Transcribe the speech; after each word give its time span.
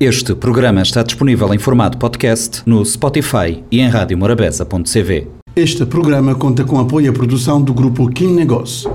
Este 0.00 0.32
programa 0.32 0.80
está 0.82 1.02
disponível 1.02 1.52
em 1.52 1.58
formato 1.58 1.98
podcast 1.98 2.62
no 2.64 2.84
Spotify 2.84 3.64
e 3.68 3.80
em 3.80 3.88
radiomorabeza.cv. 3.88 5.26
Este 5.56 5.84
programa 5.84 6.36
conta 6.36 6.62
com 6.62 6.78
apoio 6.78 7.10
à 7.10 7.12
produção 7.12 7.60
do 7.60 7.74
grupo 7.74 8.08
Kim 8.08 8.32
Negócio. 8.32 8.88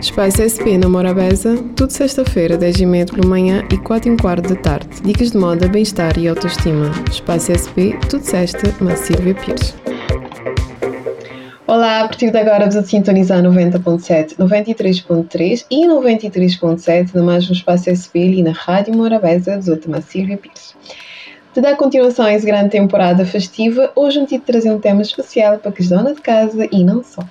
Espaço 0.00 0.40
SP 0.40 0.80
na 0.80 0.88
Morabeza, 0.88 1.62
tudo 1.76 1.90
sexta-feira, 1.90 2.56
10 2.56 2.80
e 2.80 2.86
meia 2.86 3.04
pela 3.04 3.28
manhã 3.28 3.68
e 3.70 3.76
4 3.76 4.14
e 4.14 4.16
quarto 4.16 4.48
da 4.48 4.56
tarde. 4.56 4.88
Dicas 5.04 5.32
de 5.32 5.36
moda, 5.36 5.68
bem-estar 5.68 6.18
e 6.18 6.26
autoestima. 6.26 6.90
Espaço 7.10 7.52
SP, 7.52 7.92
tudo 8.08 8.24
sexta, 8.24 8.74
na 8.80 8.96
Silvia 8.96 9.34
Pires. 9.34 9.74
Olá, 11.76 12.00
a 12.00 12.04
partir 12.04 12.30
de 12.30 12.38
agora 12.38 12.64
vos 12.64 12.74
a 12.74 12.82
sintonizar 12.82 13.42
90.7, 13.42 14.36
93.3 14.38 15.66
e 15.70 15.86
93.7 15.86 17.14
no 17.14 17.22
mais 17.22 17.50
um 17.50 17.52
espaço 17.52 17.90
SP 17.92 18.16
ali 18.16 18.42
na 18.42 18.52
Rádio 18.52 18.96
Morabeza, 18.96 19.60
Outama 19.68 20.00
Silvia 20.00 20.38
Pires. 20.38 20.74
De 21.52 21.60
dar 21.60 21.76
continuação 21.76 22.24
a 22.24 22.32
essa 22.32 22.46
grande 22.46 22.70
temporada 22.70 23.26
festiva, 23.26 23.92
hoje 23.94 24.18
eu 24.18 24.26
te 24.26 24.38
trazer 24.38 24.70
um 24.70 24.78
tema 24.78 25.02
especial 25.02 25.58
para 25.58 25.70
que 25.70 25.82
as 25.82 25.90
donas 25.90 26.16
de 26.16 26.22
casa 26.22 26.66
e 26.72 26.82
não 26.82 27.04
só. 27.04 27.22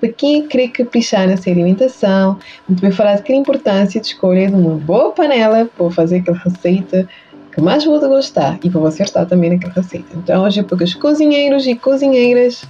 Para 0.00 0.08
quem 0.08 0.48
quer 0.48 0.66
caprichar 0.66 1.28
na 1.28 1.36
sua 1.36 1.52
alimentação, 1.52 2.40
muito 2.68 2.80
bem 2.80 2.90
falar 2.90 3.14
de 3.14 3.22
que 3.22 3.32
a 3.32 3.36
importância 3.36 4.00
de 4.00 4.08
escolha 4.08 4.48
de 4.48 4.54
uma 4.56 4.74
boa 4.74 5.12
panela 5.12 5.70
para 5.76 5.90
fazer 5.92 6.16
aquela 6.16 6.38
receita 6.38 7.08
que 7.54 7.60
mais 7.60 7.84
vou 7.84 8.00
gostar 8.00 8.58
e 8.64 8.68
para 8.68 8.80
você 8.80 9.04
estar 9.04 9.26
também 9.26 9.50
naquela 9.50 9.74
receita. 9.74 10.08
Então 10.16 10.42
hoje 10.42 10.58
é 10.58 10.62
para 10.64 10.82
os 10.82 10.94
cozinheiros 10.94 11.68
e 11.68 11.76
cozinheiras 11.76 12.66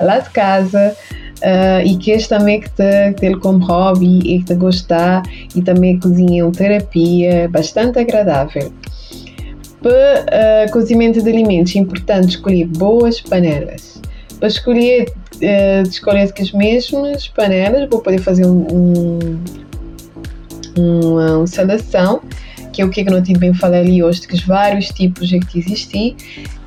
lá 0.00 0.18
de 0.18 0.30
casa 0.30 0.96
uh, 1.38 1.86
e 1.86 1.96
queres 1.96 2.28
também 2.28 2.60
que 2.60 2.70
te 2.70 3.12
ter 3.16 3.38
como 3.38 3.64
hobby 3.64 4.18
e 4.18 4.38
que 4.38 4.44
te 4.44 4.54
gostar 4.54 5.22
e 5.54 5.62
também 5.62 5.98
cozinhar 5.98 6.50
terapia 6.52 7.48
bastante 7.48 7.98
agradável. 7.98 8.72
Para 9.80 10.68
uh, 10.68 10.72
cozimento 10.72 11.22
de 11.22 11.30
alimentos 11.30 11.74
é 11.76 11.78
importante 11.78 12.30
escolher 12.30 12.66
boas 12.66 13.20
panelas. 13.20 14.00
Para 14.38 14.48
escolher, 14.48 15.12
uh, 15.36 15.88
escolher 15.88 16.32
as 16.38 16.52
mesmas 16.52 17.28
panelas, 17.28 17.88
vou 17.88 18.00
poder 18.00 18.18
fazer 18.18 18.46
um, 18.46 18.66
um, 18.72 19.38
uma, 20.76 21.38
uma 21.38 21.46
seleção 21.46 22.20
que 22.76 22.82
é 22.82 22.84
o 22.84 22.90
que 22.90 23.00
eu 23.00 23.06
não 23.06 23.22
tive 23.22 23.38
bem 23.38 23.54
falar 23.54 23.78
ali 23.78 24.02
hoje, 24.02 24.20
de 24.20 24.28
que 24.28 24.34
os 24.34 24.42
vários 24.42 24.88
tipos 24.90 25.32
é 25.32 25.38
que 25.38 25.58
existem 25.58 26.14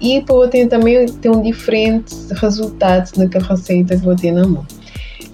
e 0.02 0.20
para 0.22 0.48
ter 0.48 0.68
também 0.68 1.06
ter 1.06 1.30
um 1.30 1.40
diferente 1.40 2.16
resultado 2.32 3.12
naquela 3.16 3.46
receita 3.46 3.96
que 3.96 4.04
vou 4.04 4.16
ter 4.16 4.32
na 4.32 4.48
mão. 4.48 4.66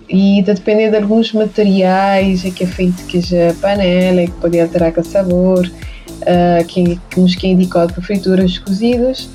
E 0.10 0.42
de 0.42 0.54
depender 0.54 0.90
de 0.90 0.98
alguns 0.98 1.32
materiais 1.32 2.44
é 2.44 2.52
que 2.52 2.66
é 2.66 2.68
feito 2.68 3.06
que 3.06 3.20
a 3.20 3.54
panela, 3.54 4.20
é 4.20 4.26
que 4.26 4.34
pode 4.34 4.60
alterar 4.60 4.92
o 4.98 5.04
sabor, 5.06 5.66
uh, 5.66 6.66
que, 6.68 7.00
que 7.10 7.20
nos 7.22 7.36
que 7.36 7.48
é 7.48 7.52
indicado 7.52 7.94
para 7.94 8.04
frituras 8.04 8.58
cozidos, 8.60 9.30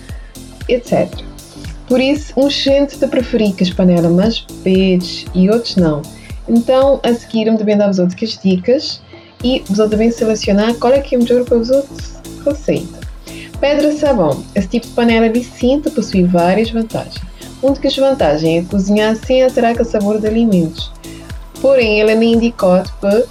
etc. 0.69 1.09
Por 1.89 2.03
isso, 2.03 2.35
uns 2.37 2.53
gente 2.53 2.99
te 2.99 3.07
preferir 3.07 3.55
que 3.55 3.63
as 3.63 3.71
panelas 3.71 4.13
mais 4.13 4.41
peixes 4.63 5.25
e 5.35 5.49
outros 5.49 5.77
não. 5.77 6.03
Então, 6.47 7.01
a 7.03 7.15
seguir, 7.15 7.51
me 7.51 7.57
também 7.57 7.79
dar-vos 7.79 7.99
outras 7.99 8.39
dicas 8.45 9.01
e 9.43 9.63
vos 9.69 9.89
devem 9.89 10.11
selecionar 10.11 10.75
qual 10.75 10.93
é 10.93 11.01
que 11.01 11.15
é 11.15 11.19
melhor 11.19 11.45
para 11.45 11.59
vos 11.59 11.71
receita. 12.45 13.01
Pedra 13.61 13.93
sabão. 13.93 14.43
Esse 14.55 14.69
tipo 14.69 14.87
de 14.87 14.93
panela 14.95 15.29
distinta 15.29 15.91
possui 15.91 16.25
várias 16.25 16.71
vantagens. 16.71 17.21
Uma 17.63 17.75
das 17.75 17.97
vantagens 17.97 18.65
é 18.65 18.69
cozinhar 18.69 19.15
sem 19.17 19.43
alterar 19.43 19.79
o 19.79 19.85
sabor 19.85 20.19
de 20.19 20.27
alimentos. 20.27 20.91
Porém, 21.61 22.01
ela 22.01 22.15
nem 22.15 22.33
indicado 22.33 22.91
para 23.01 23.23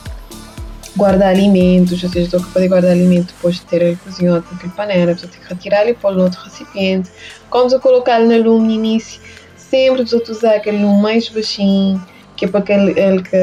guardar 0.96 1.30
alimentos, 1.30 2.04
ou 2.04 2.10
seja, 2.10 2.26
estou 2.26 2.44
que 2.44 2.52
poder 2.52 2.68
guardar 2.68 2.92
alimentos 2.92 3.34
depois 3.34 3.56
de 3.56 3.62
ter 3.62 3.98
cozinhado 4.00 4.46
naquela 4.52 4.74
panela, 4.74 5.18
você 5.18 5.28
tem 5.28 5.40
que 5.40 5.48
retirar 5.48 5.88
e 5.88 5.94
pôr 5.94 6.14
no 6.14 6.24
outro 6.24 6.40
recipiente. 6.44 7.10
Como 7.50 7.72
eu 7.72 7.80
colocar 7.80 8.20
no 8.20 8.38
lume 8.38 8.68
no 8.68 8.74
início, 8.74 9.20
sempre 9.56 10.04
vou 10.04 10.22
usar 10.30 10.56
aquele 10.56 10.84
lume 10.84 11.02
mais 11.02 11.28
baixinho, 11.30 12.04
que 12.36 12.46
é 12.46 12.48
para 12.48 12.60
aquele, 12.60 13.00
ele 13.00 13.24
que 13.24 13.38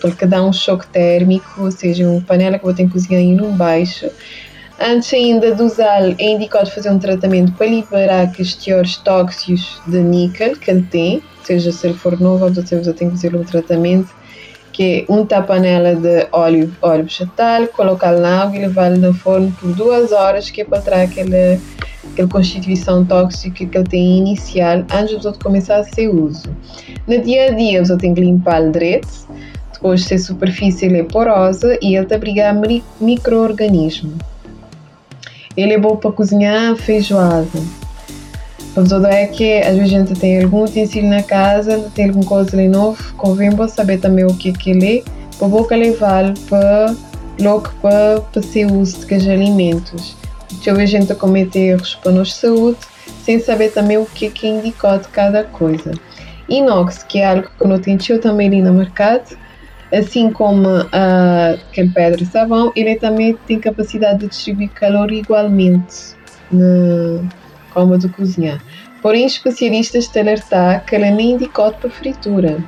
porque 0.00 0.26
dá 0.26 0.42
um 0.42 0.52
choque 0.52 0.86
térmico, 0.88 1.62
ou 1.62 1.70
seja, 1.70 2.08
uma 2.08 2.20
panela 2.20 2.58
que 2.58 2.64
ter 2.74 2.84
que 2.84 2.92
cozinhar 2.92 3.20
em 3.20 3.40
um 3.40 3.56
baixo. 3.56 4.10
Antes 4.80 5.12
ainda 5.12 5.54
de 5.54 5.62
usar, 5.62 6.02
é 6.02 6.30
indicado 6.30 6.70
fazer 6.70 6.90
um 6.90 6.98
tratamento 6.98 7.52
para 7.52 7.66
liberar 7.66 8.22
aqueles 8.22 8.54
teores 8.54 8.96
tóxicos 8.98 9.80
de 9.86 9.98
níquel 9.98 10.56
que 10.56 10.70
ele 10.70 10.82
tem, 10.82 11.16
ou 11.16 11.44
seja, 11.44 11.72
se 11.72 11.86
ele 11.88 11.96
for 11.96 12.20
novo, 12.20 12.44
seja, 12.64 12.90
eu 12.90 12.94
tenho 12.94 13.10
que 13.10 13.16
fazer 13.16 13.34
um 13.34 13.42
tratamento 13.42 14.17
que 14.78 15.04
untar 15.08 15.40
a 15.40 15.42
panela 15.42 15.96
de 15.96 16.28
óleo, 16.30 16.72
óleo 16.80 17.02
vegetal, 17.02 17.66
colocá-lo 17.66 18.20
na 18.20 18.44
água 18.44 18.56
e 18.56 18.60
levá-lo 18.60 18.96
no 18.96 19.12
forno 19.12 19.52
por 19.60 19.72
duas 19.72 20.12
horas, 20.12 20.50
que 20.50 20.60
é 20.60 20.64
para 20.64 20.80
tirar 20.80 21.02
aquela, 21.02 21.58
aquela 22.12 22.28
constituição 22.28 23.04
tóxica 23.04 23.66
que 23.66 23.76
ele 23.76 23.88
tem 23.88 24.18
inicial 24.18 24.84
antes 24.94 25.20
de 25.20 25.38
começar 25.40 25.78
a 25.78 25.82
ser 25.82 26.06
uso. 26.06 26.54
No 27.08 27.20
dia 27.20 27.46
a 27.46 27.50
dia, 27.50 27.82
eu 27.82 27.98
tenho 27.98 28.14
que 28.14 28.20
limpar 28.20 28.62
o 28.62 28.70
direito, 28.70 29.08
depois 29.72 30.04
se 30.04 30.14
a 30.14 30.18
superfície 30.18 30.86
é 30.86 31.02
porosa 31.02 31.76
e 31.82 31.96
ele 31.96 32.06
te 32.06 32.14
abriga 32.14 32.54
micro-organismos. 33.00 34.14
Ele 35.56 35.72
é 35.72 35.78
bom 35.78 35.96
para 35.96 36.12
cozinhar 36.12 36.76
feijoada. 36.76 37.48
A 38.78 38.82
verdade 38.82 39.14
é 39.16 39.26
que 39.26 39.58
às 39.58 39.76
vezes 39.76 39.92
a 39.92 39.98
gente 39.98 40.14
tem 40.20 40.40
algum 40.40 40.62
utensílio 40.62 41.10
na 41.10 41.20
casa, 41.20 41.90
tem 41.96 42.06
alguma 42.06 42.24
coisa 42.24 42.56
ali 42.56 42.68
novo, 42.68 43.12
convém 43.14 43.50
bom 43.50 43.66
saber 43.66 43.98
também 43.98 44.24
o 44.24 44.32
que 44.32 44.50
é 44.50 44.52
que 44.52 44.70
ele 44.70 44.98
é, 44.98 45.02
para 45.36 45.48
boca 45.48 45.74
levar 45.74 46.32
para 46.48 46.94
logo 47.40 47.70
para, 47.82 48.20
para 48.20 48.40
ser 48.40 48.70
uso 48.70 49.04
de 49.04 49.30
alimentos. 49.32 50.16
Ver 50.62 50.80
a 50.80 50.86
gente 50.86 51.12
cometer 51.16 51.70
erros 51.70 51.96
para 51.96 52.12
nossa 52.12 52.30
saúde, 52.30 52.78
sem 53.24 53.40
saber 53.40 53.72
também 53.72 53.98
o 53.98 54.06
que 54.06 54.26
é 54.26 54.30
que 54.30 54.46
é 54.46 54.50
indicado 54.50 55.02
de 55.02 55.08
cada 55.08 55.42
coisa. 55.42 55.90
Inox, 56.48 57.02
que 57.02 57.18
é 57.18 57.26
algo 57.26 57.48
que 57.58 57.66
não 57.66 57.80
tem 57.80 57.96
também 57.96 58.46
ali 58.46 58.62
no 58.62 58.72
mercado, 58.72 59.36
assim 59.92 60.30
como 60.30 60.68
a 60.92 61.56
aquele 61.68 61.90
pedra 61.90 62.24
sabão, 62.26 62.72
ele 62.76 62.94
também 62.94 63.36
tem 63.44 63.58
capacidade 63.58 64.20
de 64.20 64.28
distribuir 64.28 64.70
calor 64.70 65.10
igualmente 65.10 66.16
na 66.52 67.28
forma 67.78 67.96
de 67.96 68.08
cozinhar. 68.08 68.60
Porém, 69.00 69.24
especialistas 69.24 70.10
alertar 70.16 70.84
que 70.84 70.96
ele 70.96 71.10
nem 71.12 71.32
indicado 71.32 71.74
para 71.74 71.88
fritura, 71.88 72.58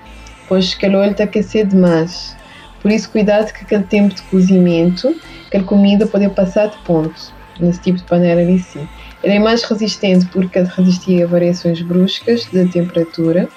pois 0.48 0.72
o 0.72 0.78
calor 0.78 1.08
está 1.08 1.24
aquecer 1.24 1.66
demais. 1.66 2.36
Por 2.80 2.92
isso, 2.92 3.10
cuidado 3.10 3.52
com 3.52 3.64
aquele 3.64 3.82
tempo 3.82 4.14
de 4.14 4.22
cozimento, 4.22 5.14
que 5.50 5.56
a 5.56 5.62
comida 5.64 6.06
pode 6.06 6.28
passar 6.30 6.68
de 6.68 6.78
ponto, 6.78 7.34
nesse 7.58 7.80
tipo 7.80 7.98
de 7.98 8.04
panela 8.04 8.40
ali 8.40 8.60
sim. 8.60 8.88
Ele 9.22 9.34
é 9.34 9.38
mais 9.38 9.64
resistente 9.64 10.26
porque 10.26 10.60
resistir 10.60 11.24
a 11.24 11.26
variações 11.26 11.82
bruscas 11.82 12.46
da 12.46 12.64
temperatura. 12.66 13.48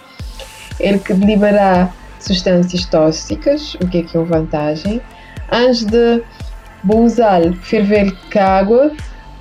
Ele 0.79 0.97
que 0.97 1.13
liberar 1.13 1.95
substâncias 2.19 2.85
tóxicas, 2.85 3.75
o 3.75 3.87
que 3.87 3.99
é 3.99 4.03
que 4.03 4.17
é 4.17 4.19
uma 4.19 4.39
vantagem. 4.39 4.99
Antes 5.51 5.85
de 5.85 6.21
usar, 6.89 7.41
ferver 7.61 8.11
com 8.31 8.39
água 8.39 8.91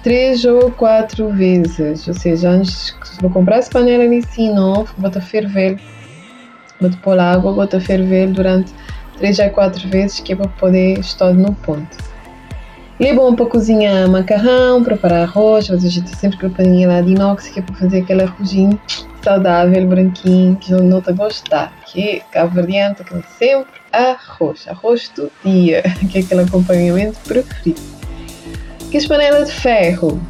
três 0.03 0.45
ou 0.45 0.71
quatro 0.71 1.29
vezes, 1.31 2.07
ou 2.09 2.15
seja, 2.15 2.51
antes 2.51 2.95
vou 3.21 3.31
comprar 3.31 3.59
essa 3.59 3.71
panela 3.71 4.05
sim, 4.31 4.53
não, 4.53 4.85
vou 4.99 5.13
ferver, 5.21 5.79
vou 6.81 6.91
pôr 7.03 7.19
água, 7.19 7.53
vou 7.53 7.81
ferver 7.81 8.29
durante 8.29 8.73
três 9.17 9.39
a 9.39 9.49
quatro 9.49 9.89
vezes 9.89 10.21
que 10.21 10.33
é 10.33 10.37
para 10.37 10.49
poder 10.49 10.99
estar 10.99 11.33
no 11.33 11.55
ponto. 11.55 12.13
Ele 12.99 13.11
é 13.11 13.15
bom 13.15 13.35
para 13.35 13.47
cozinhar 13.47 14.09
macarrão, 14.09 14.83
preparar 14.85 15.23
arroz, 15.23 15.71
a 15.71 15.77
gente 15.77 16.15
sempre 16.17 16.39
com 16.39 16.47
a 16.47 16.51
paninha 16.51 16.89
lá 16.89 17.01
de 17.01 17.13
inox 17.13 17.49
que 17.49 17.59
é 17.59 17.63
para 17.63 17.75
fazer 17.75 18.03
aquele 18.03 18.23
arrozinho 18.23 18.81
saudável, 19.23 19.87
branquinho, 19.87 20.57
que 20.57 20.73
não 20.73 21.01
te 21.01 21.13
gostar, 21.13 21.73
que 21.87 22.01
é 22.01 22.21
cabo-verdiano 22.31 22.97
que 22.97 23.23
sempre 23.39 23.73
arroz, 23.93 24.67
arroz 24.69 25.11
do 25.17 25.31
dia, 25.45 25.83
que 26.11 26.19
é 26.19 26.21
aquele 26.21 26.43
acompanhamento 26.43 27.19
preferido. 27.21 28.02
Que 28.93 28.99
as 28.99 29.07
panelas 29.07 29.49
de 29.49 29.55
ferro, 29.55 30.21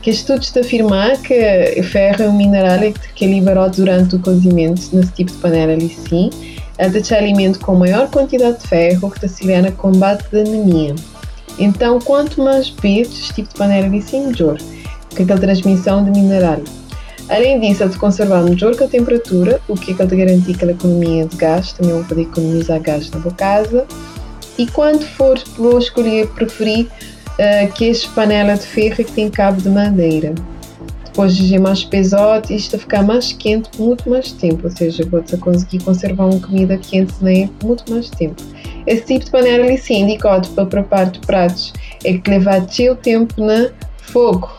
que 0.00 0.08
estudos 0.08 0.50
te 0.50 0.60
afirmar 0.60 1.18
que 1.18 1.34
o 1.78 1.82
ferro 1.82 2.22
é 2.22 2.26
um 2.30 2.34
mineral 2.34 2.78
que 3.14 3.26
é 3.26 3.28
liberado 3.28 3.76
durante 3.76 4.16
o 4.16 4.18
cozimento 4.18 4.88
nesse 4.94 5.12
tipo 5.12 5.30
de 5.32 5.36
panela 5.36 5.74
ali 5.74 5.90
sim, 5.90 6.30
ela 6.78 6.98
te 6.98 7.14
alimento 7.14 7.60
com 7.60 7.74
maior 7.74 8.08
quantidade 8.08 8.58
de 8.58 8.68
ferro 8.68 9.10
que 9.10 9.20
te 9.20 9.26
auxilia 9.26 9.60
no 9.60 9.70
combate 9.72 10.24
da 10.32 10.38
anemia. 10.38 10.94
Então, 11.58 11.98
quanto 11.98 12.42
mais 12.42 12.70
vezes 12.70 13.20
este 13.20 13.34
tipo 13.34 13.50
de 13.50 13.54
panela 13.56 13.84
ali 13.84 14.00
sim, 14.00 14.28
melhor, 14.28 14.56
que 15.10 15.22
aquela 15.22 15.38
transmissão 15.38 16.02
de 16.02 16.18
mineral. 16.18 16.62
Além 17.28 17.60
disso, 17.60 17.82
ele 17.82 17.92
te 17.92 17.98
conservar 17.98 18.42
melhor 18.44 18.74
que 18.74 18.84
a 18.84 18.88
temperatura, 18.88 19.60
o 19.68 19.74
que 19.74 19.92
é 19.92 19.94
que 19.94 20.00
ele 20.00 20.08
te 20.08 20.16
garante 20.16 20.52
aquela 20.52 20.72
economia 20.72 21.26
de 21.26 21.36
gás, 21.36 21.74
também 21.74 21.92
vou 21.92 22.04
poder 22.04 22.22
economizar 22.22 22.80
gás 22.80 23.10
na 23.10 23.20
tua 23.20 23.32
casa. 23.32 23.86
E 24.56 24.66
quando 24.68 25.04
for, 25.04 25.38
vou 25.58 25.78
escolher, 25.78 26.28
preferir 26.28 26.88
uh, 27.38 27.72
que 27.72 27.86
este 27.86 28.08
panela 28.10 28.54
de 28.54 28.66
ferro 28.66 28.96
que 28.96 29.12
tem 29.12 29.30
cabo 29.30 29.60
de 29.60 29.68
madeira. 29.68 30.34
Depois 31.04 31.34
de 31.34 31.58
mais 31.58 31.82
pesado, 31.82 32.52
isto 32.52 32.78
ficar 32.78 33.02
mais 33.02 33.32
quente 33.32 33.70
por 33.70 33.86
muito 33.86 34.10
mais 34.10 34.32
tempo, 34.32 34.64
ou 34.64 34.70
seja, 34.70 35.02
vou 35.06 35.22
conseguir 35.40 35.82
conservar 35.82 36.26
uma 36.26 36.38
comida 36.38 36.76
quente 36.76 37.14
nem 37.22 37.48
por 37.48 37.68
muito 37.68 37.90
mais 37.90 38.10
tempo. 38.10 38.42
Esse 38.86 39.02
tipo 39.06 39.24
de 39.24 39.30
panela 39.30 39.64
ali 39.64 39.78
sim, 39.78 40.02
indicado 40.02 40.46
para 40.50 40.66
preparar 40.66 41.12
pratos, 41.26 41.72
é 42.04 42.18
que 42.18 42.30
leva 42.30 42.58
o 42.58 42.96
tempo 42.96 43.34
no 43.38 43.70
fogo, 43.96 44.50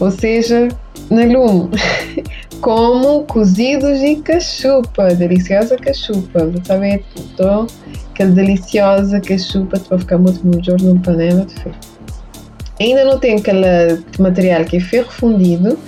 ou 0.00 0.10
seja, 0.10 0.68
na 1.08 1.24
lume, 1.24 1.70
como 2.60 3.24
cozidos 3.24 4.00
e 4.02 4.16
cachupa, 4.16 5.14
deliciosa 5.14 5.76
cachupa, 5.76 6.52
sabe? 6.64 7.04
Então, 7.16 7.66
aquela 8.16 8.30
deliciosa 8.30 9.20
cachupa 9.20 9.78
que 9.78 9.90
vai 9.90 9.98
ficar 9.98 10.16
muito 10.16 10.44
melhor 10.46 10.80
numa 10.80 11.00
panela 11.00 11.44
de 11.44 11.54
ferro. 11.54 11.76
Ainda 12.80 13.04
não 13.04 13.18
tem 13.18 13.36
aquele 13.36 14.02
material 14.18 14.64
que 14.64 14.78
é 14.78 14.80
ferro 14.80 15.10
fundido, 15.10 15.78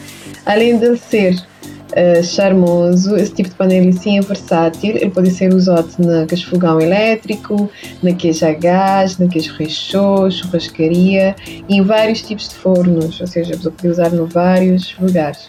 além 0.45 0.79
de 0.79 0.97
ser 0.97 1.35
uh, 1.35 2.23
charmoso. 2.23 3.17
Esse 3.17 3.33
tipo 3.33 3.49
de 3.49 3.55
panela 3.55 3.93
sim 3.93 4.19
é 4.19 4.21
versátil. 4.21 4.97
Ele 4.97 5.11
pode 5.11 5.31
ser 5.31 5.53
usado 5.53 5.89
na 5.99 6.27
queijo 6.27 6.49
fogão 6.49 6.81
elétrico, 6.81 7.71
na 8.03 8.13
queijo 8.13 8.47
a 8.47 8.53
gás, 8.53 9.19
na 9.19 9.27
queijo 9.27 9.55
rechô, 9.55 10.31
churrascaria 10.31 11.35
em 11.69 11.83
vários 11.83 12.23
tipos 12.23 12.49
de 12.49 12.55
fornos, 12.57 13.21
ou 13.21 13.27
seja, 13.27 13.57
você 13.57 13.71
pode 13.71 13.89
usar 13.89 14.13
em 14.13 14.25
vários 14.27 14.95
lugares. 14.99 15.49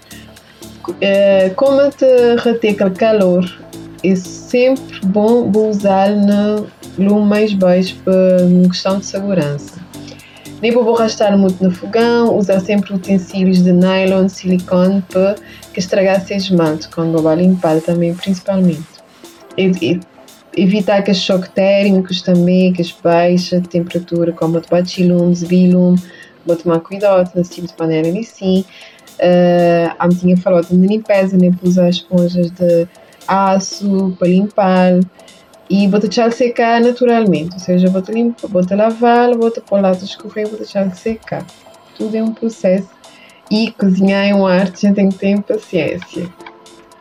Uh, 0.89 1.53
como 1.55 1.89
te 1.91 2.05
reter 2.43 2.71
aquele 2.71 2.91
calor, 2.91 3.45
é 4.03 4.15
sempre 4.15 4.99
bom 5.05 5.51
usar 5.69 6.09
no 6.09 6.67
lume 6.97 7.25
mais 7.25 7.53
baixo 7.53 7.95
para 8.03 8.37
questão 8.69 8.99
de 8.99 9.05
segurança. 9.05 9.79
Nem 10.61 10.71
vou 10.71 10.95
arrastar 10.95 11.37
muito 11.37 11.63
no 11.63 11.71
fogão, 11.71 12.37
usar 12.37 12.59
sempre 12.59 12.93
utensílios 12.93 13.63
de 13.63 13.71
nylon, 13.71 14.27
silicone 14.27 15.01
para 15.09 15.35
que 15.73 15.79
estragasse 15.79 16.35
esmalte 16.35 16.89
quando 16.89 17.21
vou 17.21 17.33
limpar 17.33 17.79
também, 17.81 18.13
principalmente. 18.13 18.83
E, 19.57 19.71
e, 19.81 19.99
evitar 20.57 21.01
que 21.01 21.11
os 21.11 21.17
choques 21.17 21.49
térmicos 21.49 22.21
também, 22.21 22.73
que 22.73 22.81
as 22.81 22.91
baixa 22.91 23.61
temperatura, 23.61 24.33
como 24.33 24.59
de 24.59 24.67
bachilume, 24.67 25.35
bilume, 25.47 26.01
vou 26.45 26.57
tomar 26.57 26.81
cuidado 26.81 27.31
nesse 27.35 27.51
tipo 27.51 27.67
de 27.67 27.73
panela 27.73 28.07
ali 28.07 28.23
sim. 28.23 28.65
Uh, 29.19 29.93
a 29.99 30.07
tinha 30.09 30.37
falado 30.37 30.67
de 30.67 30.87
limpeza, 30.87 31.37
nem 31.37 31.51
para 31.51 31.67
usar 31.67 31.89
esponjas 31.89 32.51
de 32.51 32.87
aço 33.29 34.15
para 34.17 34.27
limpar 34.27 34.99
e 35.69 35.87
vou 35.87 35.99
deixar 35.99 36.31
secar 36.31 36.81
naturalmente, 36.81 37.53
ou 37.53 37.59
seja, 37.59 37.89
vou 37.89 38.01
limpar, 38.09 38.47
vou 38.47 38.63
lavar, 38.71 39.37
vou 39.37 39.51
pôr 39.51 39.81
lá 39.81 39.91
escorrer, 39.91 40.47
vou 40.47 40.57
deixar 40.57 40.89
secar. 40.95 41.45
Tudo 41.95 42.15
é 42.15 42.23
um 42.23 42.33
processo 42.33 42.89
e 43.51 43.71
cozinhar 43.71 44.25
é 44.25 44.33
uma 44.33 44.51
arte, 44.51 44.85
a 44.85 44.89
gente 44.89 44.95
tem 44.95 45.09
que 45.09 45.17
ter 45.19 45.41
paciência. 45.41 46.27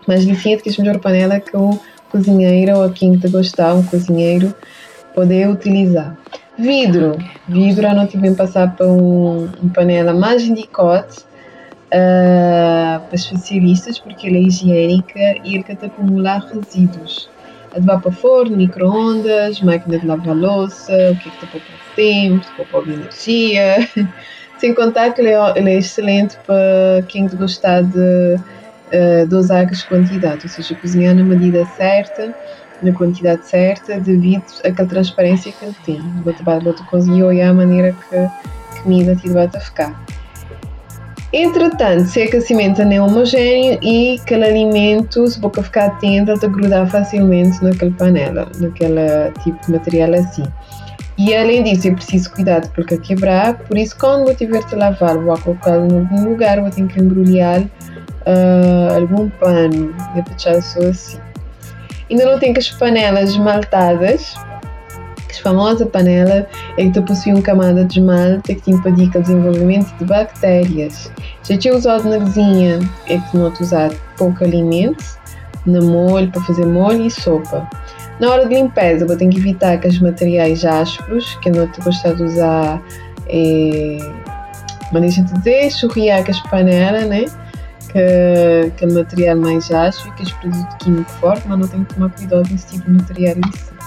Mas 0.06 0.24
licença 0.24 0.62
que 0.62 0.68
é 0.68 0.72
a 0.72 0.82
melhor 0.82 0.98
panela 1.00 1.40
que 1.40 1.56
o 1.56 1.78
cozinheiro 2.10 2.78
ou 2.78 2.90
quem 2.90 3.18
te 3.18 3.28
gostar, 3.28 3.74
um 3.74 3.82
cozinheiro, 3.82 4.54
poder 5.14 5.48
utilizar. 5.48 6.16
Vidro. 6.58 7.16
Vidro, 7.46 7.86
eu 7.86 7.94
não 7.94 8.06
tive 8.06 8.34
passar 8.34 8.74
para 8.74 8.86
um, 8.86 9.48
uma 9.62 9.72
panela 9.72 10.12
mais 10.12 10.42
indicada 10.42 11.27
uh, 11.88 13.00
para 13.00 13.14
especialistas, 13.14 13.98
porque 13.98 14.28
ela 14.28 14.36
é 14.36 14.42
higiênica 14.42 15.36
e 15.44 15.62
quer 15.62 15.78
acumular 15.84 16.46
resíduos 16.46 17.28
de 17.76 17.86
para 17.86 18.12
forno, 18.12 18.56
micro-ondas, 18.56 19.60
máquina 19.60 19.98
de 19.98 20.06
lavar 20.06 20.34
louça, 20.34 20.92
o 21.12 21.16
que 21.16 21.28
é 21.28 21.32
que 21.32 21.38
te 21.38 21.46
poupa 21.46 21.66
tempo, 21.94 22.46
te 22.46 22.52
poupa 22.56 22.90
energia. 22.90 23.88
Sem 24.58 24.74
contar 24.74 25.12
que 25.12 25.20
ele 25.20 25.30
é, 25.30 25.52
ele 25.56 25.70
é 25.70 25.78
excelente 25.78 26.36
para 26.44 27.02
quem 27.08 27.28
gostar 27.28 27.82
de 27.82 28.36
uh, 28.36 29.26
dosar 29.28 29.68
as 29.70 29.84
quantidades, 29.84 30.44
ou 30.44 30.50
seja, 30.50 30.74
cozinhar 30.80 31.14
na 31.14 31.22
medida 31.22 31.64
certa, 31.76 32.34
na 32.82 32.92
quantidade 32.92 33.46
certa, 33.46 34.00
devido 34.00 34.42
àquela 34.64 34.88
transparência 34.88 35.52
que 35.52 35.64
ele 35.64 35.76
tem. 35.84 36.00
Bota, 36.00 36.42
bota 36.42 36.82
cozinhou 36.84 37.32
e 37.32 37.40
a 37.40 37.54
maneira 37.54 37.94
que 38.08 38.16
a 38.16 38.30
comida 38.82 39.14
te 39.14 39.28
vai 39.28 39.48
ficar. 39.48 40.00
Entretanto, 41.32 42.06
se 42.06 42.22
aquecimento 42.22 42.82
não 42.84 42.92
é 42.92 43.00
homogéneo 43.02 43.78
e 43.82 44.18
aquele 44.20 44.44
alimento, 44.46 45.26
se 45.26 45.38
boca 45.38 45.62
ficar 45.62 45.86
atento, 45.86 46.30
ele 46.30 46.48
grudar 46.48 46.88
facilmente 46.90 47.62
naquela 47.62 47.92
panela, 47.92 48.50
naquele 48.58 49.30
tipo 49.42 49.58
de 49.66 49.72
material 49.72 50.14
assim. 50.14 50.44
E 51.18 51.34
além 51.34 51.64
disso, 51.64 51.88
é 51.88 51.90
preciso 51.90 52.30
cuidado 52.30 52.70
porque 52.74 52.96
quebrar, 52.96 53.58
por 53.58 53.76
isso 53.76 53.94
quando 53.98 54.28
eu 54.28 54.34
tiver 54.34 54.64
de 54.64 54.74
lavar, 54.76 55.18
vou 55.18 55.36
colocá-lo 55.38 55.92
em 55.92 55.98
algum 55.98 56.30
lugar, 56.30 56.60
vou 56.60 56.70
ter 56.70 56.86
que 56.86 57.00
embrulhar 57.00 57.60
uh, 57.60 58.94
algum 58.96 59.28
pano 59.28 59.94
e 60.16 60.22
deixar 60.22 60.62
só 60.62 60.80
assim. 60.80 61.18
Ainda 62.08 62.24
não 62.24 62.38
tenho 62.38 62.56
as 62.56 62.70
panelas 62.70 63.30
esmaltadas, 63.30 64.34
famosa 65.42 65.86
panela 65.86 66.46
é 66.76 66.84
possui 67.02 67.32
uma 67.32 67.42
camada 67.42 67.84
de 67.84 67.98
esmalte 67.98 68.54
que 68.54 68.70
impedir 68.70 69.10
o 69.14 69.22
desenvolvimento 69.22 69.94
de 69.96 70.04
bactérias. 70.04 71.10
Já 71.42 71.56
tinha 71.56 71.74
usado 71.74 72.08
na 72.08 72.18
cozinha 72.18 72.78
é 73.06 73.18
que 73.18 73.36
não 73.36 73.52
usar 73.60 73.90
pouco 74.16 74.44
alimento, 74.44 75.04
na 75.66 75.80
molho, 75.80 76.30
para 76.30 76.42
fazer 76.42 76.66
molho 76.66 77.06
e 77.06 77.10
sopa. 77.10 77.68
Na 78.20 78.30
hora 78.30 78.48
de 78.48 78.54
limpeza, 78.54 79.06
vou 79.06 79.16
ter 79.16 79.28
que 79.28 79.38
evitar 79.38 79.78
que 79.78 79.86
os 79.86 80.00
materiais 80.00 80.64
ásperos, 80.64 81.36
que 81.40 81.50
não 81.50 81.68
gostar 81.84 82.14
de 82.14 82.24
usar, 82.24 82.82
é, 83.28 83.98
mas 84.92 85.02
deixa 85.02 85.22
de 85.22 85.32
dizer, 85.34 85.70
churriar 85.70 86.24
com 86.24 86.30
as 86.30 86.40
panelas, 86.48 87.06
né? 87.06 87.26
Que, 87.92 88.70
que 88.76 88.84
é 88.84 88.88
material 88.88 89.36
mais 89.36 89.70
áspero, 89.70 90.14
que 90.14 90.22
é 90.22 90.34
produto 90.40 90.76
químico 90.78 91.10
forte, 91.12 91.46
mas 91.46 91.58
não 91.58 91.68
tenho 91.68 91.84
que 91.84 91.94
tomar 91.94 92.10
cuidado 92.10 92.48
nesse 92.50 92.66
tipo 92.66 92.84
de 92.90 92.98
material 92.98 93.36
si. 93.56 93.77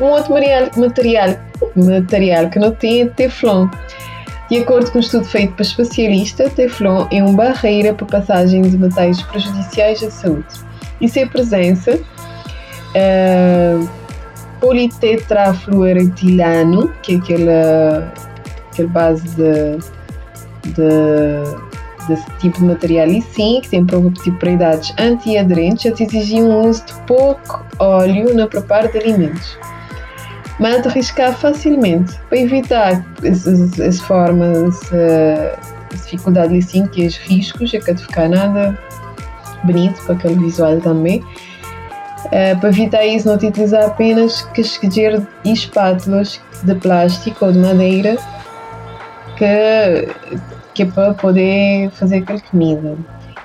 Um 0.00 0.04
outro 0.04 0.32
material, 0.32 1.36
material, 1.74 2.48
que 2.50 2.58
não 2.58 2.72
tem 2.72 3.02
é 3.02 3.06
Teflon. 3.06 3.68
De 4.50 4.58
acordo 4.58 4.90
com 4.92 4.98
um 4.98 5.00
estudo 5.00 5.24
feito 5.24 5.54
por 5.54 5.62
especialista, 5.62 6.50
Teflon 6.50 7.06
é 7.10 7.22
uma 7.22 7.32
barreira 7.32 7.94
para 7.94 8.04
passagem 8.06 8.60
de 8.62 8.76
metais 8.76 9.22
prejudiciais 9.22 10.02
à 10.02 10.10
saúde. 10.10 10.44
E 11.00 11.08
sem 11.08 11.26
presença, 11.26 11.98
uh, 12.94 13.88
politetrafluoretilano, 14.60 16.92
que 17.02 17.14
é 17.14 17.16
aquela, 17.16 18.12
aquela 18.70 18.88
base 18.88 19.26
de, 19.30 19.78
de, 20.72 21.40
desse 22.06 22.30
tipo 22.38 22.58
de 22.58 22.66
material, 22.66 23.08
e 23.08 23.22
sim, 23.22 23.62
que 23.62 23.70
tem 23.70 23.82
propriedades 23.84 24.94
antiaderentes, 24.98 25.98
exigem 25.98 26.44
um 26.44 26.68
uso 26.68 26.84
de 26.84 26.92
pouco 27.06 27.64
óleo 27.78 28.34
na 28.34 28.46
preparo 28.46 28.92
de 28.92 28.98
alimentos 28.98 29.56
mas 30.58 30.82
de 30.82 30.88
arriscar 30.88 31.34
facilmente 31.34 32.18
para 32.28 32.38
evitar 32.38 33.04
essa 33.22 34.02
forma, 34.04 34.46
essa 34.68 35.58
dificuldade 35.92 36.48
ali 36.48 36.62
sim, 36.62 36.86
que 36.86 37.04
é 37.04 37.06
os 37.06 37.16
riscos, 37.18 37.74
é 37.74 37.78
que 37.78 37.92
de 37.92 38.02
ficar 38.02 38.28
nada 38.28 38.78
bonito 39.64 40.02
para 40.04 40.14
aquele 40.14 40.36
visual 40.36 40.80
também. 40.80 41.22
Uh, 42.26 42.58
para 42.58 42.70
evitar 42.70 43.04
isso, 43.04 43.28
não 43.28 43.36
utilizar 43.36 43.84
apenas 43.84 44.42
casquejeiro 44.54 45.26
e 45.44 45.52
espátulas 45.52 46.40
de 46.62 46.74
plástico 46.74 47.44
ou 47.44 47.52
de 47.52 47.58
madeira 47.58 48.16
que, 49.36 50.08
que 50.74 50.82
é 50.82 50.86
para 50.86 51.14
poder 51.14 51.90
fazer 51.90 52.18
aquela 52.18 52.40
comida. 52.40 52.96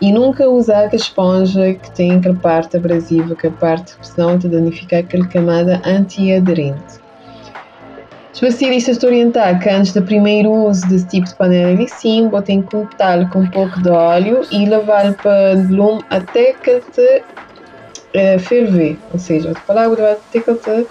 E 0.01 0.12
nunca 0.12 0.50
usar 0.50 0.89
a 0.91 0.96
esponja 0.96 1.75
que 1.75 1.91
tem 1.91 2.13
aquela 2.13 2.36
parte 2.36 2.75
abrasiva, 2.75 3.36
que 3.36 3.46
é 3.46 3.50
a 3.51 3.53
parte 3.53 3.96
que 3.98 4.08
senão 4.08 4.39
te 4.39 4.48
danificar 4.48 5.01
aquela 5.01 5.27
camada 5.27 5.80
antiaderente. 5.86 7.00
Especialistas 8.34 8.98
te 8.98 9.06
orientar 9.06 9.60
que 9.60 9.70
antes 9.70 9.94
do 9.94 10.02
primeiro 10.02 10.52
uso 10.52 10.88
desse 10.88 11.06
tipo 11.08 11.28
de 11.28 11.36
panela 11.36 11.88
sim, 11.88 12.30
botem 12.30 12.62
cortá-lo 12.62 13.28
com 13.30 13.40
um 13.40 13.50
pouco 13.50 13.82
de 13.82 13.90
óleo 13.90 14.42
e 14.52 14.66
lavar 14.66 15.14
para 15.16 15.54
lume 15.70 16.02
até 16.10 16.54
que 16.54 16.80
te 16.80 17.24
uh, 18.16 18.40
ferver, 18.40 18.98
ou 19.12 19.20
seja, 19.20 19.50
outra 19.50 19.64
palavra, 19.68 20.14
até 20.14 20.40
que 20.40 20.54
te 20.54 20.88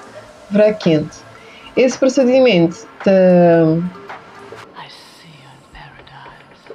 virar 0.50 0.74
quente. 0.74 1.18
Esse 1.76 1.98
procedimento 1.98 2.86
te, 3.02 3.82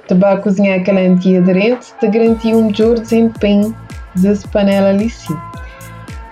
te 0.08 0.14
vai 0.14 0.40
cozinhar 0.40 0.80
aquela 0.80 1.00
antiaderente, 1.00 1.94
te 2.00 2.08
garantir 2.08 2.54
um 2.54 2.66
melhor 2.66 2.98
desempenho 2.98 3.76
desse 4.16 4.48
panela 4.48 4.98
sim. 5.08 5.36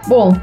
Bom, 0.08 0.36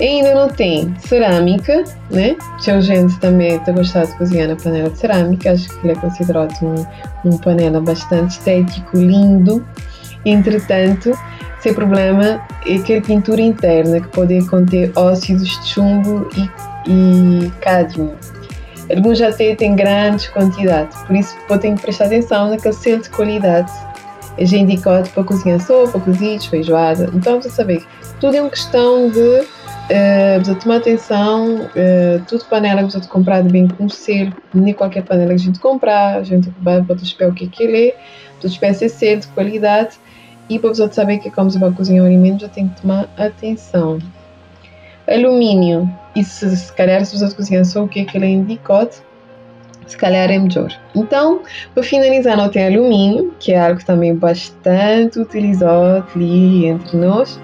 ainda 0.00 0.34
não 0.34 0.48
tem 0.48 0.94
cerâmica, 0.98 1.84
né? 2.10 2.36
Tinha 2.60 2.80
gente 2.80 3.18
também 3.20 3.56
está 3.56 3.72
gostado 3.72 4.08
de 4.08 4.16
cozinhar 4.16 4.48
na 4.48 4.56
panela 4.56 4.90
de 4.90 4.98
cerâmica, 4.98 5.52
acho 5.52 5.68
que 5.68 5.86
ele 5.86 5.96
é 5.96 6.00
considerado 6.00 6.52
um, 6.62 7.30
um 7.30 7.38
panela 7.38 7.80
bastante 7.80 8.30
estético, 8.32 8.96
lindo. 8.96 9.64
Entretanto, 10.24 11.12
sem 11.60 11.72
problema 11.74 12.42
é 12.66 12.76
aquela 12.76 13.00
pintura 13.00 13.40
interna 13.40 14.00
que 14.00 14.08
pode 14.08 14.44
conter 14.48 14.90
óxidos 14.96 15.48
de 15.60 15.68
chumbo 15.68 16.28
e, 16.36 16.50
e 16.90 17.50
cádmio. 17.60 18.14
Alguns 18.94 19.20
até 19.22 19.54
têm 19.54 19.74
grandes 19.74 20.28
quantidades, 20.28 20.96
por 21.04 21.16
isso 21.16 21.34
podem 21.48 21.74
prestar 21.74 22.06
atenção 22.06 22.50
naquele 22.50 22.74
selo 22.74 23.02
de 23.02 23.10
qualidade. 23.10 23.72
É 24.36 24.44
indicado 24.44 25.08
para 25.10 25.22
cozinhar 25.22 25.60
sopa, 25.60 25.98
cozidos, 26.00 26.46
feijoada. 26.46 27.08
Então, 27.14 27.40
você 27.40 27.48
saber, 27.48 27.86
tudo 28.20 28.36
é 28.36 28.40
uma 28.40 28.50
questão 28.50 29.08
de 29.08 29.44
uh, 29.84 30.36
precisa 30.36 30.54
tomar 30.56 30.76
atenção, 30.76 31.56
uh, 31.56 32.24
tudo 32.26 32.44
panela 32.46 32.82
precisa 32.82 33.06
comprar 33.08 33.42
de 33.42 33.48
bem 33.48 33.68
selo, 33.88 34.32
nem 34.52 34.74
qualquer 34.74 35.02
panela 35.04 35.28
que 35.28 35.34
a 35.34 35.38
gente 35.38 35.58
comprar, 35.58 36.16
a 36.16 36.22
gente 36.22 36.52
vai 36.60 36.82
para 36.82 36.96
o 37.28 37.34
que, 37.34 37.46
que 37.46 37.62
ele 37.62 37.88
é, 37.88 37.96
esperar 38.42 38.74
ser 38.74 38.88
selo 38.88 39.20
de 39.20 39.28
qualidade 39.28 39.98
e 40.48 40.58
para 40.58 40.68
você 40.68 40.92
saber 40.92 41.18
que 41.18 41.30
como 41.30 41.50
você 41.50 41.58
vai 41.58 41.72
cozinhar 41.72 42.04
o 42.04 42.06
alimento 42.06 42.42
já 42.42 42.48
tem 42.48 42.68
que 42.68 42.80
tomar 42.82 43.08
atenção. 43.16 43.98
Alumínio, 45.08 45.90
e 46.14 46.24
se, 46.24 46.56
se 46.56 46.72
calhar 46.72 47.04
se 47.04 47.18
você 47.18 47.34
cozinhar 47.34 47.64
só 47.64 47.84
o 47.84 47.88
que, 47.88 48.04
que 48.04 48.16
ele 48.16 48.26
é 48.26 48.30
indicado, 48.30 48.90
se 49.86 49.96
calhar 49.96 50.30
é 50.30 50.38
melhor. 50.38 50.72
Então, 50.94 51.42
para 51.74 51.82
finalizar, 51.82 52.36
não 52.36 52.48
tem 52.48 52.66
alumínio, 52.66 53.34
que 53.38 53.52
é 53.52 53.60
algo 53.60 53.84
também 53.84 54.14
bastante 54.14 55.18
utilizado 55.18 56.06
ali 56.14 56.66
entre 56.66 56.96
nós. 56.96 57.38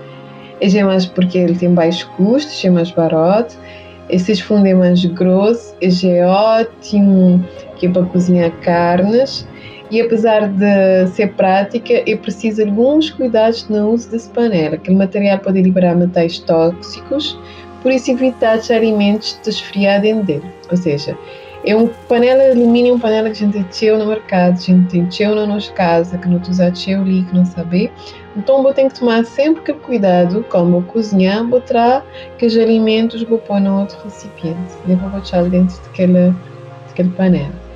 É 0.60 0.84
mais 0.84 1.06
porque 1.06 1.38
ele 1.38 1.54
tem 1.54 1.72
baixo 1.72 2.10
custo, 2.16 2.66
é 2.66 2.70
mais 2.70 2.90
barato. 2.90 3.56
Esses 4.08 4.40
fundos 4.40 4.66
é 4.66 4.74
mais 4.74 5.04
grosso, 5.04 5.74
é 5.80 6.26
ótimo 6.26 7.44
que 7.76 7.86
é 7.86 7.90
para 7.90 8.04
cozinhar 8.06 8.50
carnes. 8.60 9.46
E 9.90 10.00
apesar 10.00 10.48
de 10.48 11.06
ser 11.08 11.32
prática, 11.32 11.92
é 12.06 12.16
preciso 12.16 12.62
alguns 12.62 13.10
cuidados 13.10 13.68
no 13.68 13.90
uso 13.90 14.10
dessa 14.10 14.30
panela. 14.30 14.76
Aquele 14.76 14.96
material 14.96 15.38
pode 15.38 15.60
liberar 15.60 15.96
metais 15.96 16.38
tóxicos, 16.38 17.36
por 17.82 17.90
isso 17.90 18.10
evitar 18.10 18.58
os 18.58 18.70
alimentos 18.70 19.40
desfriar 19.44 20.00
dentro 20.00 20.24
dele. 20.24 20.44
Ou 20.70 20.76
seja, 20.76 21.16
é 21.64 21.74
uma 21.74 21.88
panela 22.08 22.44
de 22.44 22.60
alumínio, 22.60 22.94
uma 22.94 23.00
panela 23.00 23.30
que 23.30 23.42
a 23.42 23.46
gente 23.46 23.64
tem 23.64 23.98
no 23.98 24.06
mercado, 24.06 24.54
a 24.54 24.60
gente 24.60 24.88
tem 24.90 25.10
cheio 25.10 25.34
na 25.34 25.46
nossa 25.46 25.72
casa, 25.72 26.16
que 26.16 26.28
não 26.28 26.40
usa 26.48 26.72
cheio 26.74 27.00
ali, 27.00 27.22
que 27.24 27.34
não 27.34 27.44
sabe. 27.44 27.90
Então, 28.36 28.66
eu 28.66 28.74
tenho 28.74 28.88
que 28.88 28.98
tomar 28.98 29.24
sempre 29.24 29.62
que 29.62 29.72
cuidado 29.72 30.44
como 30.48 30.78
eu 30.78 30.82
cozinhar, 30.82 31.44
botar 31.44 32.04
que 32.38 32.46
os 32.46 32.56
alimentos 32.56 33.22
vou 33.24 33.38
pôr 33.38 33.60
no 33.60 33.80
outro 33.80 33.98
recipiente, 34.04 34.72
e 34.86 34.94
vou 34.94 35.10
botar 35.10 35.42
dentro 35.42 35.76
daquela, 35.82 36.34
daquela 36.88 37.10
panela. 37.10 37.70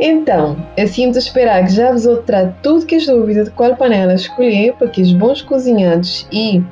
Então, 0.00 0.56
assim 0.78 1.10
de 1.10 1.18
esperar 1.18 1.66
que 1.66 1.74
já 1.74 1.92
vos 1.92 2.06
vou 2.06 2.16
trazer 2.18 2.54
tudo 2.62 2.86
que 2.86 2.94
as 2.94 3.04
dúvidas 3.04 3.44
de 3.44 3.50
qual 3.50 3.76
panela 3.76 4.14
escolher, 4.14 4.72
porque 4.78 5.02
os 5.02 5.12
bons 5.12 5.42
cozinhados 5.42 6.26
e 6.32 6.62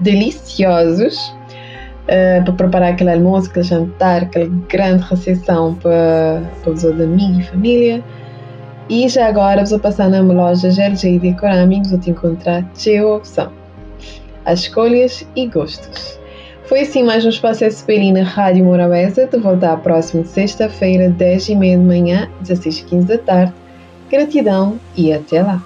deliciosos 0.00 1.16
uh, 2.04 2.44
para 2.44 2.52
preparar 2.52 2.92
aquele 2.92 3.12
almoço, 3.12 3.48
aquele 3.48 3.64
jantar, 3.64 4.22
aquela 4.22 4.50
grande 4.68 5.04
recepção 5.04 5.76
para, 5.76 6.42
para 6.62 6.72
os 6.72 6.84
amigos 6.84 7.38
e 7.38 7.42
família. 7.44 8.04
E 8.88 9.08
já 9.08 9.28
agora 9.28 9.64
vou 9.64 9.78
passar 9.78 10.10
na 10.10 10.20
loja 10.20 10.68
GLG 10.68 11.14
e 11.14 11.18
Decoraming, 11.18 11.82
vou 11.84 11.98
te 11.98 12.10
encontrar 12.10 12.70
cheia 12.74 13.06
opção. 13.06 13.50
As 14.44 14.60
escolhas 14.60 15.26
e 15.34 15.46
gostos. 15.46 16.20
Foi 16.64 16.80
assim 16.80 17.02
mais 17.02 17.24
um 17.24 17.30
Espaço 17.30 17.64
SPLI 17.64 18.12
na 18.12 18.22
Rádio 18.22 18.64
Morabeza, 18.64 19.26
de 19.26 19.38
volta 19.38 19.72
à 19.72 19.76
próxima 19.78 20.22
sexta-feira, 20.24 21.10
10h30 21.10 21.78
da 21.78 21.82
manhã, 21.82 22.30
16h15 22.42 23.04
da 23.06 23.18
tarde. 23.18 23.54
Gratidão 24.10 24.78
e 24.94 25.14
até 25.14 25.42
lá! 25.42 25.62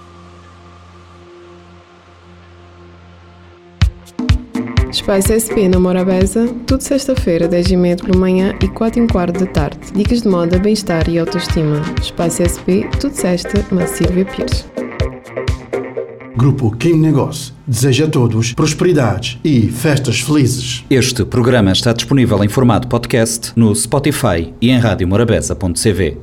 Espaço 4.98 5.30
SP 5.30 5.70
na 5.70 5.78
Morabeza, 5.78 6.48
tudo 6.66 6.82
sexta-feira, 6.82 7.46
10 7.46 7.66
h 7.66 7.76
30 7.76 8.04
pela 8.04 8.18
manhã 8.18 8.52
e 8.60 8.66
4 8.66 9.00
h 9.00 9.12
quarto 9.12 9.38
da 9.38 9.46
tarde. 9.46 9.78
Dicas 9.94 10.22
de 10.22 10.28
moda, 10.28 10.58
bem-estar 10.58 11.08
e 11.08 11.20
autoestima. 11.20 11.80
Espaço 12.02 12.42
SP, 12.42 12.82
tudo 12.98 13.14
sexta, 13.14 13.64
na 13.70 13.86
Silvia 13.86 14.24
Pires. 14.24 14.66
Grupo 16.36 16.72
Kim 16.76 16.94
Negócio 16.94 17.54
deseja 17.64 18.06
a 18.06 18.08
todos 18.08 18.52
prosperidade 18.52 19.40
e 19.44 19.68
festas 19.68 20.20
felizes. 20.20 20.84
Este 20.90 21.24
programa 21.24 21.70
está 21.70 21.92
disponível 21.92 22.42
em 22.42 22.48
formato 22.48 22.88
podcast 22.88 23.52
no 23.54 23.74
Spotify 23.76 24.52
e 24.60 24.68
em 24.68 24.78
radiomorabeza.cv. 24.78 26.18